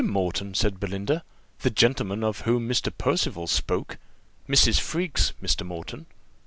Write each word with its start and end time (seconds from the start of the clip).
Moreton!" 0.03 0.55
said 0.55 0.79
Belinda, 0.79 1.23
"the 1.59 1.69
gentleman 1.69 2.23
of 2.23 2.41
whom 2.41 2.67
Mr. 2.67 2.91
Percival 2.97 3.45
spoke, 3.45 3.99
Mrs. 4.49 4.79
Freke's 4.79 5.33
Mr. 5.43 5.63
Moreton?" 5.63 6.07